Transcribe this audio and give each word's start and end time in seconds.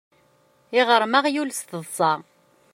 Iɣrem 0.79 1.13
aɣyul 1.19 1.51
s 1.57 1.61
teḍṣa. 1.69 2.13